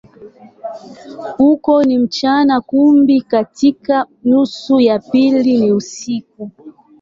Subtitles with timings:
[1.37, 6.51] Huko ni mchana, kumbe katika nusu ya pili ni usiku.